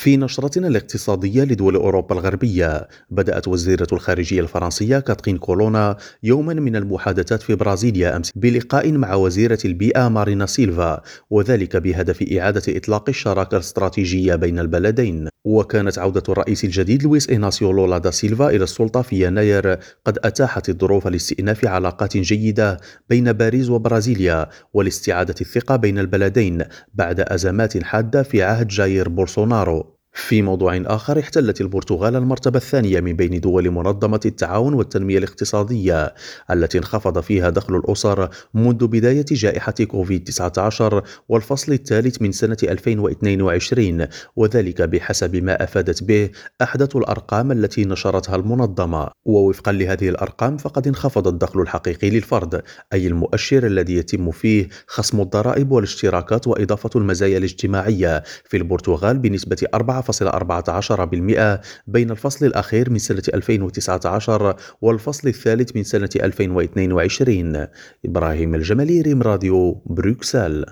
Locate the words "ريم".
69.00-69.22